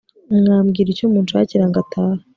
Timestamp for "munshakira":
1.11-1.63